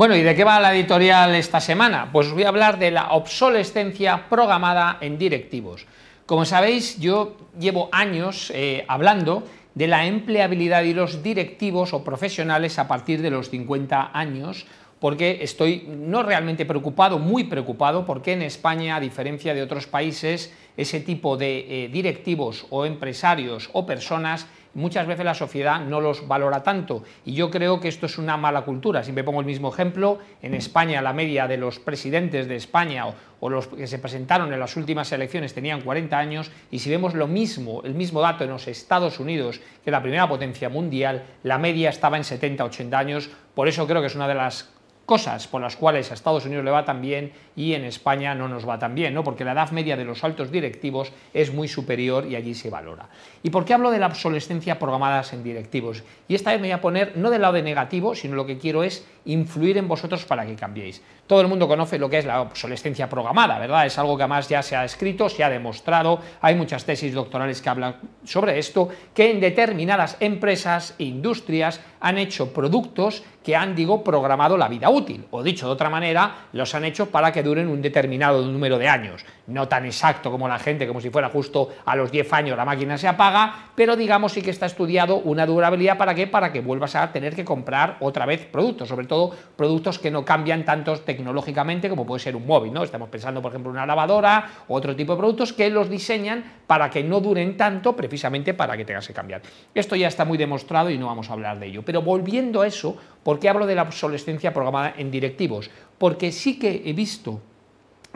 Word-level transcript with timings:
Bueno, 0.00 0.16
¿y 0.16 0.22
de 0.22 0.34
qué 0.34 0.44
va 0.44 0.58
la 0.60 0.74
editorial 0.74 1.34
esta 1.34 1.60
semana? 1.60 2.08
Pues 2.10 2.28
os 2.28 2.32
voy 2.32 2.44
a 2.44 2.48
hablar 2.48 2.78
de 2.78 2.90
la 2.90 3.10
obsolescencia 3.10 4.30
programada 4.30 4.96
en 5.02 5.18
directivos. 5.18 5.86
Como 6.24 6.46
sabéis, 6.46 6.98
yo 6.98 7.36
llevo 7.58 7.90
años 7.92 8.50
eh, 8.54 8.86
hablando 8.88 9.42
de 9.74 9.88
la 9.88 10.06
empleabilidad 10.06 10.84
de 10.84 10.94
los 10.94 11.22
directivos 11.22 11.92
o 11.92 12.02
profesionales 12.02 12.78
a 12.78 12.88
partir 12.88 13.20
de 13.20 13.28
los 13.28 13.50
50 13.50 14.12
años, 14.14 14.64
porque 15.00 15.40
estoy 15.42 15.84
no 15.86 16.22
realmente 16.22 16.64
preocupado, 16.64 17.18
muy 17.18 17.44
preocupado, 17.44 18.06
porque 18.06 18.32
en 18.32 18.40
España, 18.40 18.96
a 18.96 19.00
diferencia 19.00 19.52
de 19.52 19.60
otros 19.60 19.86
países, 19.86 20.50
ese 20.78 21.00
tipo 21.00 21.36
de 21.36 21.84
eh, 21.84 21.88
directivos 21.88 22.64
o 22.70 22.86
empresarios 22.86 23.68
o 23.74 23.84
personas 23.84 24.46
muchas 24.74 25.06
veces 25.06 25.24
la 25.24 25.34
sociedad 25.34 25.80
no 25.80 26.00
los 26.00 26.26
valora 26.28 26.62
tanto. 26.62 27.02
Y 27.24 27.34
yo 27.34 27.50
creo 27.50 27.80
que 27.80 27.88
esto 27.88 28.06
es 28.06 28.18
una 28.18 28.36
mala 28.36 28.62
cultura. 28.62 29.02
Siempre 29.02 29.24
pongo 29.24 29.40
el 29.40 29.46
mismo 29.46 29.72
ejemplo, 29.72 30.18
en 30.42 30.54
España 30.54 31.02
la 31.02 31.12
media 31.12 31.46
de 31.46 31.56
los 31.56 31.78
presidentes 31.78 32.48
de 32.48 32.56
España 32.56 33.04
o, 33.40 33.48
los 33.48 33.68
que 33.68 33.86
se 33.86 33.98
presentaron 33.98 34.52
en 34.52 34.60
las 34.60 34.76
últimas 34.76 35.10
elecciones 35.12 35.54
tenían 35.54 35.80
40 35.80 36.18
años. 36.18 36.50
Y 36.70 36.80
si 36.80 36.90
vemos 36.90 37.14
lo 37.14 37.26
mismo, 37.26 37.82
el 37.84 37.94
mismo 37.94 38.20
dato 38.20 38.44
en 38.44 38.50
los 38.50 38.68
Estados 38.68 39.18
Unidos, 39.18 39.60
que 39.84 39.90
la 39.90 40.02
primera 40.02 40.28
potencia 40.28 40.68
mundial, 40.68 41.24
la 41.42 41.58
media 41.58 41.90
estaba 41.90 42.16
en 42.16 42.22
70-80 42.22 42.94
años, 42.94 43.30
por 43.54 43.68
eso 43.68 43.86
creo 43.86 44.00
que 44.00 44.08
es 44.08 44.14
una 44.14 44.28
de 44.28 44.34
las 44.34 44.70
cosas 45.10 45.48
por 45.48 45.60
las 45.60 45.74
cuales 45.74 46.08
a 46.12 46.14
Estados 46.14 46.46
Unidos 46.46 46.64
le 46.64 46.70
va 46.70 46.84
tan 46.84 47.02
bien 47.02 47.32
y 47.56 47.74
en 47.74 47.84
España 47.84 48.32
no 48.32 48.46
nos 48.46 48.68
va 48.68 48.78
tan 48.78 48.94
bien, 48.94 49.12
¿no? 49.12 49.24
porque 49.24 49.44
la 49.44 49.50
edad 49.50 49.72
media 49.72 49.96
de 49.96 50.04
los 50.04 50.22
altos 50.22 50.52
directivos 50.52 51.10
es 51.34 51.52
muy 51.52 51.66
superior 51.66 52.26
y 52.26 52.36
allí 52.36 52.54
se 52.54 52.70
valora. 52.70 53.08
¿Y 53.42 53.50
por 53.50 53.64
qué 53.64 53.74
hablo 53.74 53.90
de 53.90 53.98
la 53.98 54.06
obsolescencia 54.06 54.78
programada 54.78 55.24
en 55.32 55.42
directivos? 55.42 56.04
Y 56.28 56.36
esta 56.36 56.52
vez 56.52 56.60
me 56.60 56.68
voy 56.68 56.74
a 56.74 56.80
poner 56.80 57.16
no 57.16 57.28
del 57.28 57.42
lado 57.42 57.54
de 57.54 57.62
negativo, 57.62 58.14
sino 58.14 58.36
lo 58.36 58.46
que 58.46 58.58
quiero 58.58 58.84
es 58.84 59.04
influir 59.24 59.78
en 59.78 59.88
vosotros 59.88 60.24
para 60.24 60.46
que 60.46 60.54
cambiéis. 60.54 61.02
Todo 61.26 61.40
el 61.40 61.48
mundo 61.48 61.66
conoce 61.66 61.98
lo 61.98 62.08
que 62.08 62.18
es 62.18 62.24
la 62.24 62.40
obsolescencia 62.40 63.08
programada, 63.08 63.58
¿verdad? 63.58 63.86
Es 63.86 63.98
algo 63.98 64.16
que 64.16 64.22
además 64.22 64.48
ya 64.48 64.62
se 64.62 64.76
ha 64.76 64.84
escrito, 64.84 65.28
se 65.28 65.42
ha 65.42 65.50
demostrado, 65.50 66.20
hay 66.40 66.54
muchas 66.54 66.84
tesis 66.84 67.14
doctorales 67.14 67.60
que 67.60 67.68
hablan 67.68 67.96
sobre 68.24 68.58
esto, 68.58 68.88
que 69.14 69.30
en 69.30 69.40
determinadas 69.40 70.16
empresas 70.20 70.94
e 70.98 71.04
industrias 71.04 71.80
han 72.00 72.18
hecho 72.18 72.52
productos 72.52 73.22
que 73.44 73.56
han, 73.56 73.74
digo, 73.74 74.04
programado 74.04 74.56
la 74.56 74.68
vida 74.68 74.90
útil, 74.90 74.99
o 75.30 75.42
dicho 75.42 75.66
de 75.66 75.72
otra 75.72 75.90
manera, 75.90 76.48
los 76.52 76.74
han 76.74 76.84
hecho 76.84 77.10
para 77.10 77.32
que 77.32 77.42
duren 77.42 77.68
un 77.68 77.82
determinado 77.82 78.44
número 78.46 78.78
de 78.78 78.88
años. 78.88 79.24
No 79.46 79.68
tan 79.68 79.86
exacto 79.86 80.30
como 80.30 80.48
la 80.48 80.58
gente, 80.58 80.86
como 80.86 81.00
si 81.00 81.10
fuera 81.10 81.28
justo 81.28 81.70
a 81.84 81.96
los 81.96 82.10
10 82.10 82.32
años 82.32 82.56
la 82.56 82.64
máquina 82.64 82.98
se 82.98 83.08
apaga, 83.08 83.70
pero 83.74 83.96
digamos 83.96 84.32
sí 84.32 84.42
que 84.42 84.50
está 84.50 84.66
estudiado 84.66 85.16
una 85.16 85.46
durabilidad 85.46 85.98
para 85.98 86.14
qué, 86.14 86.26
para 86.26 86.52
que 86.52 86.60
vuelvas 86.60 86.94
a 86.96 87.12
tener 87.12 87.34
que 87.34 87.44
comprar 87.44 87.96
otra 88.00 88.26
vez 88.26 88.46
productos, 88.46 88.88
sobre 88.88 89.06
todo 89.06 89.34
productos 89.56 89.98
que 89.98 90.10
no 90.10 90.24
cambian 90.24 90.64
tanto 90.64 90.96
tecnológicamente 91.00 91.88
como 91.88 92.06
puede 92.06 92.20
ser 92.20 92.36
un 92.36 92.46
móvil, 92.46 92.72
¿no? 92.72 92.82
Estamos 92.82 93.08
pensando, 93.08 93.42
por 93.42 93.52
ejemplo, 93.52 93.70
una 93.70 93.86
lavadora 93.86 94.50
otro 94.68 94.94
tipo 94.94 95.12
de 95.12 95.18
productos 95.18 95.52
que 95.52 95.70
los 95.70 95.88
diseñan 95.88 96.44
para 96.66 96.90
que 96.90 97.02
no 97.02 97.20
duren 97.20 97.56
tanto, 97.56 97.96
precisamente 97.96 98.54
para 98.54 98.76
que 98.76 98.84
tengas 98.84 99.06
que 99.06 99.12
cambiar. 99.12 99.42
Esto 99.74 99.96
ya 99.96 100.08
está 100.08 100.24
muy 100.24 100.38
demostrado 100.38 100.90
y 100.90 100.98
no 100.98 101.06
vamos 101.06 101.30
a 101.30 101.32
hablar 101.32 101.58
de 101.58 101.66
ello. 101.66 101.82
Pero 101.84 102.02
volviendo 102.02 102.62
a 102.62 102.66
eso, 102.66 102.96
¿por 103.22 103.38
qué 103.38 103.48
hablo 103.48 103.66
de 103.66 103.74
la 103.74 103.82
obsolescencia 103.82 104.52
programada 104.52 104.89
en 104.96 105.10
directivos? 105.10 105.70
Porque 105.98 106.32
sí 106.32 106.58
que 106.58 106.82
he 106.84 106.92
visto 106.92 107.40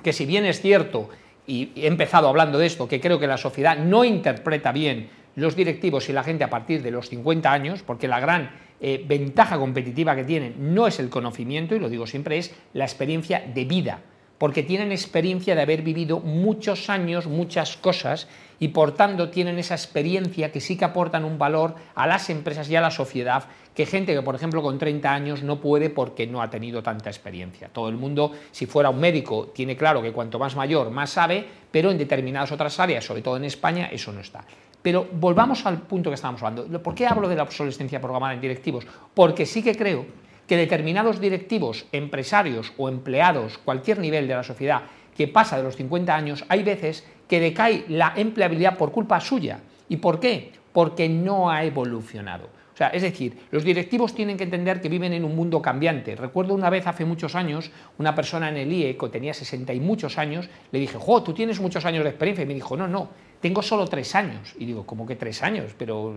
que 0.02 0.12
si 0.12 0.26
bien 0.26 0.44
es 0.44 0.60
cierto, 0.60 1.08
y 1.46 1.70
he 1.76 1.86
empezado 1.86 2.28
hablando 2.28 2.58
de 2.58 2.66
esto, 2.66 2.88
que 2.88 3.00
creo 3.00 3.18
que 3.18 3.26
la 3.26 3.36
sociedad 3.36 3.78
no 3.78 4.04
interpreta 4.04 4.72
bien 4.72 5.08
los 5.36 5.56
directivos 5.56 6.08
y 6.08 6.12
la 6.12 6.24
gente 6.24 6.44
a 6.44 6.50
partir 6.50 6.82
de 6.82 6.90
los 6.90 7.08
50 7.08 7.52
años, 7.52 7.82
porque 7.82 8.08
la 8.08 8.20
gran 8.20 8.50
eh, 8.80 9.04
ventaja 9.06 9.58
competitiva 9.58 10.14
que 10.16 10.24
tienen 10.24 10.74
no 10.74 10.86
es 10.86 10.98
el 10.98 11.10
conocimiento, 11.10 11.74
y 11.74 11.80
lo 11.80 11.88
digo 11.88 12.06
siempre, 12.06 12.38
es 12.38 12.54
la 12.72 12.84
experiencia 12.84 13.44
de 13.52 13.64
vida, 13.64 14.00
porque 14.44 14.62
tienen 14.62 14.92
experiencia 14.92 15.54
de 15.54 15.62
haber 15.62 15.80
vivido 15.80 16.20
muchos 16.20 16.90
años, 16.90 17.26
muchas 17.26 17.78
cosas, 17.78 18.28
y 18.60 18.68
por 18.68 18.92
tanto 18.92 19.30
tienen 19.30 19.58
esa 19.58 19.74
experiencia 19.74 20.52
que 20.52 20.60
sí 20.60 20.76
que 20.76 20.84
aportan 20.84 21.24
un 21.24 21.38
valor 21.38 21.76
a 21.94 22.06
las 22.06 22.28
empresas 22.28 22.68
y 22.68 22.76
a 22.76 22.82
la 22.82 22.90
sociedad 22.90 23.44
que 23.74 23.86
gente 23.86 24.12
que, 24.12 24.20
por 24.20 24.34
ejemplo, 24.34 24.60
con 24.60 24.76
30 24.76 25.10
años 25.10 25.42
no 25.42 25.62
puede 25.62 25.88
porque 25.88 26.26
no 26.26 26.42
ha 26.42 26.50
tenido 26.50 26.82
tanta 26.82 27.08
experiencia. 27.08 27.70
Todo 27.72 27.88
el 27.88 27.96
mundo, 27.96 28.32
si 28.50 28.66
fuera 28.66 28.90
un 28.90 29.00
médico, 29.00 29.46
tiene 29.46 29.78
claro 29.78 30.02
que 30.02 30.12
cuanto 30.12 30.38
más 30.38 30.54
mayor, 30.56 30.90
más 30.90 31.08
sabe, 31.08 31.42
pero 31.70 31.90
en 31.90 31.96
determinadas 31.96 32.52
otras 32.52 32.78
áreas, 32.78 33.02
sobre 33.02 33.22
todo 33.22 33.38
en 33.38 33.44
España, 33.44 33.88
eso 33.90 34.12
no 34.12 34.20
está. 34.20 34.44
Pero 34.82 35.08
volvamos 35.10 35.64
al 35.64 35.80
punto 35.80 36.10
que 36.10 36.16
estábamos 36.16 36.42
hablando. 36.42 36.82
¿Por 36.82 36.94
qué 36.94 37.06
hablo 37.06 37.30
de 37.30 37.36
la 37.36 37.44
obsolescencia 37.44 37.98
programada 37.98 38.34
en 38.34 38.42
directivos? 38.42 38.86
Porque 39.14 39.46
sí 39.46 39.62
que 39.62 39.74
creo 39.74 40.04
que 40.46 40.56
determinados 40.56 41.20
directivos, 41.20 41.86
empresarios 41.92 42.72
o 42.76 42.88
empleados, 42.88 43.58
cualquier 43.58 43.98
nivel 43.98 44.28
de 44.28 44.34
la 44.34 44.42
sociedad 44.42 44.82
que 45.16 45.28
pasa 45.28 45.56
de 45.56 45.62
los 45.62 45.76
50 45.76 46.14
años, 46.14 46.44
hay 46.48 46.62
veces 46.62 47.06
que 47.28 47.40
decae 47.40 47.84
la 47.88 48.12
empleabilidad 48.16 48.76
por 48.76 48.92
culpa 48.92 49.20
suya. 49.20 49.60
¿Y 49.88 49.98
por 49.98 50.20
qué? 50.20 50.52
Porque 50.72 51.08
no 51.08 51.50
ha 51.50 51.64
evolucionado. 51.64 52.48
O 52.74 52.76
sea, 52.76 52.88
es 52.88 53.02
decir, 53.02 53.38
los 53.52 53.62
directivos 53.62 54.14
tienen 54.14 54.36
que 54.36 54.42
entender 54.42 54.80
que 54.80 54.88
viven 54.88 55.12
en 55.12 55.24
un 55.24 55.36
mundo 55.36 55.62
cambiante. 55.62 56.16
Recuerdo 56.16 56.54
una 56.54 56.70
vez 56.70 56.88
hace 56.88 57.04
muchos 57.04 57.36
años, 57.36 57.70
una 57.98 58.16
persona 58.16 58.48
en 58.48 58.56
el 58.56 58.72
IE 58.72 58.96
que 58.96 59.08
tenía 59.08 59.32
60 59.32 59.72
y 59.72 59.78
muchos 59.78 60.18
años, 60.18 60.48
le 60.72 60.80
dije, 60.80 60.98
jo, 60.98 61.22
tú 61.22 61.32
tienes 61.32 61.60
muchos 61.60 61.84
años 61.84 62.02
de 62.02 62.10
experiencia. 62.10 62.42
Y 62.42 62.48
me 62.48 62.54
dijo, 62.54 62.76
no, 62.76 62.88
no, 62.88 63.10
tengo 63.40 63.62
solo 63.62 63.86
tres 63.86 64.16
años. 64.16 64.54
Y 64.58 64.64
digo, 64.64 64.84
¿cómo 64.84 65.06
que 65.06 65.14
tres 65.14 65.40
años? 65.44 65.72
Pero 65.78 66.12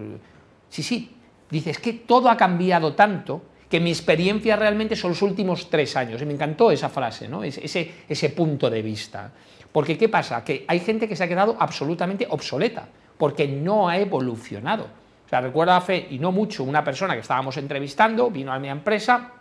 sí, 0.70 0.82
sí. 0.82 1.16
Dice, 1.52 1.70
es 1.70 1.80
que 1.80 1.94
todo 1.94 2.28
ha 2.28 2.36
cambiado 2.36 2.96
tanto 2.96 3.44
que 3.70 3.80
mi 3.80 3.90
experiencia 3.90 4.56
realmente 4.56 4.96
son 4.96 5.12
los 5.12 5.22
últimos 5.22 5.70
tres 5.70 5.96
años. 5.96 6.22
Y 6.22 6.26
me 6.26 6.34
encantó 6.34 6.72
esa 6.72 6.90
frase, 6.90 7.28
¿no? 7.28 7.44
ese, 7.44 7.92
ese 8.08 8.30
punto 8.30 8.70
de 8.70 8.82
vista. 8.82 9.32
Porque 9.72 9.98
¿qué 9.98 10.10
pasa? 10.10 10.44
Que 10.44 10.66
hay 10.68 10.80
gente 10.80 11.08
que 11.08 11.16
se 11.16 11.24
ha 11.24 11.28
quedado 11.28 11.58
absolutamente 11.60 12.26
obsoleta, 12.30 12.88
porque 13.18 13.48
no 13.48 13.90
ha 13.90 13.98
evolucionado. 13.98 14.86
O 15.26 15.30
sea, 15.30 15.42
recuerdo 15.42 15.74
hace, 15.74 16.08
y 16.10 16.20
no 16.20 16.32
mucho, 16.32 16.64
una 16.64 16.84
persona 16.84 17.14
que 17.14 17.20
estábamos 17.20 17.58
entrevistando, 17.58 18.32
vino 18.32 18.54
a 18.54 18.60
mi 18.60 18.70
empresa, 18.70 19.34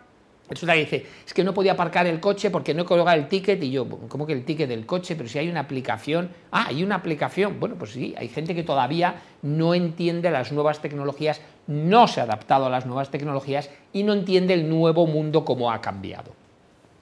resulta 0.49 0.73
que 0.73 0.79
dice, 0.79 1.05
es 1.25 1.33
que 1.33 1.43
no 1.43 1.53
podía 1.53 1.73
aparcar 1.73 2.07
el 2.07 2.19
coche 2.19 2.49
porque 2.49 2.73
no 2.73 2.83
he 2.83 2.85
colgado 2.85 3.17
el 3.17 3.27
ticket, 3.27 3.61
y 3.63 3.71
yo, 3.71 3.87
¿cómo 4.07 4.25
que 4.25 4.33
el 4.33 4.45
ticket 4.45 4.69
del 4.69 4.85
coche? 4.85 5.15
Pero 5.15 5.27
si 5.27 5.39
hay 5.39 5.49
una 5.49 5.61
aplicación, 5.61 6.29
ah, 6.51 6.65
hay 6.67 6.83
una 6.83 6.95
aplicación, 6.95 7.59
bueno, 7.59 7.75
pues 7.75 7.91
sí, 7.91 8.15
hay 8.17 8.29
gente 8.29 8.55
que 8.55 8.63
todavía 8.63 9.21
no 9.41 9.73
entiende 9.73 10.31
las 10.31 10.51
nuevas 10.51 10.81
tecnologías, 10.81 11.41
no 11.67 12.07
se 12.07 12.21
ha 12.21 12.23
adaptado 12.23 12.65
a 12.65 12.69
las 12.69 12.85
nuevas 12.85 13.11
tecnologías 13.11 13.69
y 13.93 14.03
no 14.03 14.13
entiende 14.13 14.53
el 14.53 14.69
nuevo 14.69 15.05
mundo 15.07 15.43
como 15.43 15.71
ha 15.71 15.81
cambiado. 15.81 16.31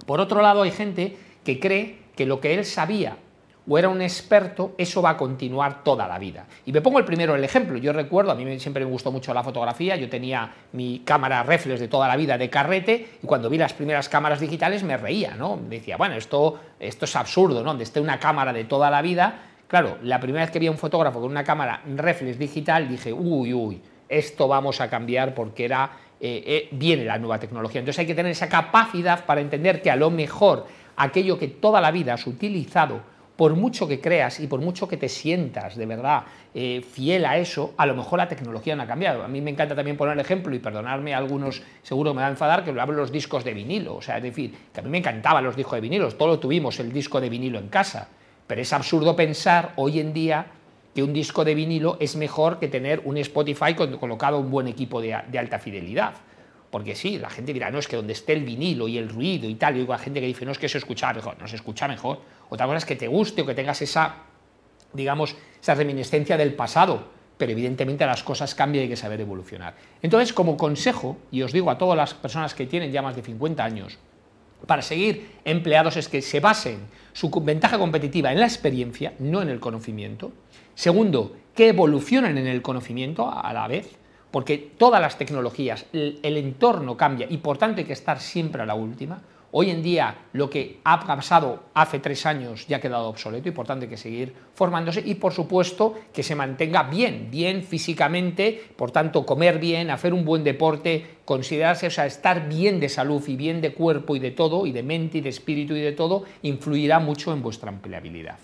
Por 0.05 0.19
otro 0.19 0.41
lado, 0.41 0.63
hay 0.63 0.71
gente 0.71 1.17
que 1.43 1.59
cree 1.59 1.99
que 2.15 2.25
lo 2.25 2.39
que 2.39 2.53
él 2.53 2.65
sabía 2.65 3.17
o 3.67 3.77
era 3.77 3.89
un 3.89 4.01
experto, 4.01 4.75
eso 4.77 5.01
va 5.01 5.11
a 5.11 5.17
continuar 5.17 5.83
toda 5.83 6.07
la 6.07 6.19
vida. 6.19 6.45
Y 6.65 6.71
me 6.71 6.81
pongo 6.81 6.99
el 6.99 7.05
primero 7.05 7.35
el 7.35 7.43
ejemplo. 7.43 7.77
Yo 7.77 7.93
recuerdo, 7.93 8.31
a 8.31 8.35
mí 8.35 8.59
siempre 8.59 8.85
me 8.85 8.91
gustó 8.91 9.11
mucho 9.11 9.33
la 9.33 9.43
fotografía, 9.43 9.95
yo 9.95 10.07
tenía 10.09 10.51
mi 10.73 10.99
cámara 10.99 11.43
reflex 11.43 11.79
de 11.79 11.87
toda 11.87 12.07
la 12.07 12.15
vida 12.15 12.37
de 12.37 12.49
carrete 12.49 13.07
y 13.23 13.25
cuando 13.25 13.49
vi 13.49 13.57
las 13.57 13.73
primeras 13.73 14.07
cámaras 14.07 14.39
digitales 14.39 14.83
me 14.83 14.97
reía, 14.97 15.35
¿no? 15.35 15.55
Me 15.57 15.77
decía, 15.77 15.97
bueno, 15.97 16.15
esto, 16.15 16.59
esto 16.79 17.05
es 17.05 17.15
absurdo, 17.15 17.61
¿no? 17.63 17.69
Donde 17.69 17.83
esté 17.83 17.99
una 17.99 18.19
cámara 18.19 18.53
de 18.53 18.65
toda 18.65 18.91
la 18.91 19.01
vida. 19.01 19.41
Claro, 19.67 19.97
la 20.03 20.19
primera 20.19 20.45
vez 20.45 20.51
que 20.51 20.59
vi 20.59 20.67
a 20.67 20.71
un 20.71 20.77
fotógrafo 20.77 21.19
con 21.19 21.31
una 21.31 21.43
cámara 21.43 21.81
reflex 21.95 22.37
digital 22.37 22.87
dije, 22.87 23.11
uy, 23.11 23.51
uy, 23.51 23.81
esto 24.07 24.47
vamos 24.47 24.79
a 24.79 24.89
cambiar 24.89 25.33
porque 25.33 25.65
era, 25.65 25.89
eh, 26.19 26.43
eh, 26.45 26.69
viene 26.71 27.03
la 27.03 27.17
nueva 27.17 27.39
tecnología. 27.39 27.79
Entonces 27.79 27.99
hay 27.99 28.05
que 28.05 28.13
tener 28.13 28.31
esa 28.31 28.47
capacidad 28.47 29.25
para 29.25 29.41
entender 29.41 29.81
que 29.81 29.89
a 29.89 29.95
lo 29.95 30.11
mejor 30.11 30.67
aquello 30.97 31.39
que 31.39 31.47
toda 31.47 31.81
la 31.81 31.89
vida 31.89 32.13
has 32.13 32.27
utilizado 32.27 33.14
por 33.35 33.55
mucho 33.55 33.87
que 33.87 33.99
creas 33.99 34.39
y 34.39 34.47
por 34.47 34.61
mucho 34.61 34.87
que 34.87 34.97
te 34.97 35.09
sientas 35.09 35.75
de 35.75 35.85
verdad 35.85 36.23
eh, 36.53 36.81
fiel 36.81 37.25
a 37.25 37.37
eso, 37.37 37.73
a 37.77 37.85
lo 37.85 37.95
mejor 37.95 38.19
la 38.19 38.27
tecnología 38.27 38.75
no 38.75 38.83
ha 38.83 38.87
cambiado. 38.87 39.23
A 39.23 39.27
mí 39.27 39.41
me 39.41 39.51
encanta 39.51 39.75
también 39.75 39.97
poner 39.97 40.13
el 40.13 40.19
ejemplo 40.19 40.55
y 40.55 40.59
perdonarme 40.59 41.13
a 41.13 41.17
algunos, 41.17 41.61
seguro 41.83 42.13
me 42.13 42.21
va 42.21 42.27
a 42.27 42.31
enfadar, 42.31 42.63
que 42.63 42.71
lo 42.71 42.81
hablo 42.81 42.95
los 42.95 43.11
discos 43.11 43.43
de 43.43 43.53
vinilo. 43.53 43.95
O 43.95 44.01
sea, 44.01 44.17
es 44.17 44.23
decir, 44.23 44.53
que 44.73 44.79
a 44.79 44.83
mí 44.83 44.89
me 44.89 44.99
encantaban 44.99 45.43
los 45.43 45.55
discos 45.55 45.73
de 45.73 45.81
vinilo, 45.81 46.09
todos 46.11 46.39
tuvimos 46.39 46.79
el 46.79 46.91
disco 46.91 47.19
de 47.19 47.29
vinilo 47.29 47.59
en 47.59 47.67
casa. 47.67 48.07
Pero 48.47 48.61
es 48.61 48.71
absurdo 48.71 49.15
pensar 49.15 49.73
hoy 49.75 49.99
en 49.99 50.13
día 50.13 50.47
que 50.93 51.03
un 51.03 51.11
disco 51.11 51.43
de 51.43 51.55
vinilo 51.55 51.97
es 51.99 52.15
mejor 52.15 52.59
que 52.59 52.69
tener 52.69 53.01
un 53.03 53.17
Spotify 53.17 53.73
colocado 53.73 54.39
un 54.39 54.49
buen 54.49 54.67
equipo 54.67 55.01
de 55.01 55.13
alta 55.13 55.59
fidelidad. 55.59 56.13
Porque 56.69 56.95
sí, 56.95 57.17
la 57.17 57.29
gente 57.29 57.53
dirá, 57.53 57.71
no, 57.71 57.79
es 57.79 57.87
que 57.87 57.95
donde 57.95 58.13
esté 58.13 58.33
el 58.33 58.43
vinilo 58.43 58.87
y 58.87 58.97
el 58.97 59.09
ruido 59.09 59.47
y 59.47 59.55
tal, 59.55 59.77
y 59.77 59.87
hay 59.89 59.99
gente 59.99 60.19
que 60.19 60.27
dice, 60.27 60.45
no, 60.45 60.51
es 60.51 60.57
que 60.57 60.67
se 60.67 60.77
escucha 60.77 61.13
mejor, 61.13 61.37
no 61.39 61.47
se 61.47 61.55
escucha 61.55 61.87
mejor. 61.87 62.19
Otra 62.49 62.65
cosa 62.65 62.77
es 62.77 62.85
que 62.85 62.95
te 62.95 63.07
guste 63.07 63.41
o 63.41 63.45
que 63.45 63.53
tengas 63.53 63.81
esa, 63.81 64.15
digamos, 64.93 65.35
esa 65.61 65.75
reminiscencia 65.75 66.37
del 66.37 66.53
pasado, 66.53 67.07
pero 67.37 67.51
evidentemente 67.51 68.05
las 68.05 68.23
cosas 68.23 68.55
cambian 68.55 68.81
y 68.81 68.83
hay 68.83 68.89
que 68.89 68.97
saber 68.97 69.21
evolucionar. 69.21 69.75
Entonces, 70.01 70.33
como 70.33 70.57
consejo, 70.57 71.17
y 71.31 71.41
os 71.41 71.51
digo 71.51 71.69
a 71.69 71.77
todas 71.77 71.97
las 71.97 72.13
personas 72.13 72.53
que 72.53 72.65
tienen 72.65 72.91
ya 72.91 73.01
más 73.01 73.15
de 73.15 73.21
50 73.21 73.63
años, 73.63 73.97
para 74.65 74.81
seguir 74.81 75.29
empleados 75.45 75.97
es 75.97 76.09
que 76.09 76.21
se 76.21 76.39
basen 76.39 76.79
su 77.13 77.29
ventaja 77.29 77.77
competitiva 77.77 78.31
en 78.31 78.39
la 78.39 78.45
experiencia, 78.45 79.13
no 79.19 79.41
en 79.41 79.49
el 79.49 79.59
conocimiento. 79.59 80.31
Segundo, 80.73 81.35
que 81.53 81.69
evolucionen 81.69 82.37
en 82.37 82.47
el 82.47 82.61
conocimiento 82.61 83.29
a 83.31 83.53
la 83.53 83.67
vez 83.67 83.97
porque 84.35 84.57
todas 84.57 84.99
las 84.99 85.17
tecnologías, 85.17 85.85
el, 85.93 86.19
entorno 86.21 86.97
cambia 86.97 87.25
y 87.29 87.37
por 87.37 87.57
tanto 87.57 87.79
hay 87.79 87.85
que 87.85 87.93
estar 87.93 88.19
siempre 88.19 88.61
a 88.61 88.65
la 88.65 88.75
última. 88.75 89.21
Hoy 89.51 89.69
en 89.69 89.81
día 89.81 90.13
lo 90.33 90.49
que 90.49 90.81
ha 90.83 90.99
pasado 90.99 91.67
hace 91.73 91.99
tres 91.99 92.25
años 92.25 92.67
ya 92.67 92.75
ha 92.75 92.81
quedado 92.81 93.07
obsoleto 93.07 93.47
y 93.47 93.53
por 93.53 93.65
tanto 93.65 93.83
hay 93.83 93.89
que 93.89 93.95
seguir 93.95 94.33
formándose 94.53 95.01
y 95.05 95.15
por 95.15 95.31
supuesto 95.31 95.95
que 96.13 96.21
se 96.21 96.35
mantenga 96.35 96.83
bien, 96.83 97.29
bien 97.31 97.63
físicamente, 97.63 98.61
por 98.75 98.91
tanto 98.91 99.25
comer 99.25 99.57
bien, 99.57 99.89
hacer 99.89 100.13
un 100.13 100.25
buen 100.25 100.43
deporte, 100.43 101.19
considerarse, 101.23 101.87
o 101.87 101.91
sea, 101.91 102.05
estar 102.05 102.49
bien 102.49 102.81
de 102.81 102.89
salud 102.89 103.23
y 103.29 103.37
bien 103.37 103.61
de 103.61 103.73
cuerpo 103.73 104.17
y 104.17 104.19
de 104.19 104.31
todo, 104.31 104.65
y 104.65 104.73
de 104.73 104.83
mente 104.83 105.19
y 105.19 105.21
de 105.21 105.29
espíritu 105.29 105.75
y 105.75 105.79
de 105.79 105.93
todo, 105.93 106.25
influirá 106.41 106.99
mucho 106.99 107.31
en 107.31 107.41
vuestra 107.41 107.71
empleabilidad. 107.71 108.39